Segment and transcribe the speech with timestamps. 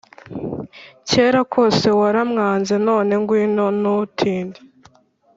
[1.09, 4.59] Kera kose waramwanze none ngwino ntutinde